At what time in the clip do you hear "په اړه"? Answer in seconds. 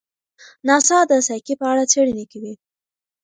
1.59-1.83